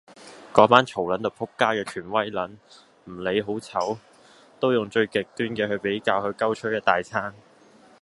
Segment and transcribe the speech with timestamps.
[0.51, 2.55] 嗰班嘈撚到仆街嘅權威撚，
[3.05, 3.99] 唔理好醜，
[4.59, 7.35] 都用最極端嘅比較去鳩吹一大餐。